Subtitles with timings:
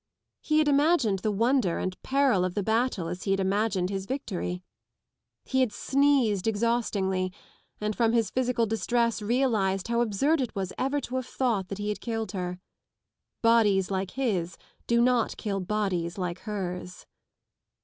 [0.41, 4.07] He had imagined the wonder and peril of the battle as he had imagined his
[4.07, 4.63] victory.
[5.45, 7.31] He sneezed exhaustingly,
[7.79, 11.77] and from his physical distress realised hiw absurd it was ever to have thought that
[11.77, 12.59] he had killed her.
[13.43, 17.05] Bodies like his do not kill bodies like hers.